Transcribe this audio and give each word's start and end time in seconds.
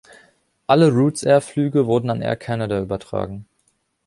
Alle 0.65 0.89
Roots 0.89 1.21
Air-Flüge 1.21 1.85
wurden 1.85 2.09
an 2.09 2.23
Air 2.23 2.35
Canada 2.35 2.81
übertragen. 2.81 3.45